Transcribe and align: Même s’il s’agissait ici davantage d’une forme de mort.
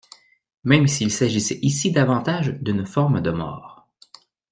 Même 0.63 0.87
s’il 0.87 1.11
s’agissait 1.11 1.59
ici 1.61 1.91
davantage 1.91 2.57
d’une 2.63 2.87
forme 2.87 3.21
de 3.21 3.29
mort. 3.29 3.87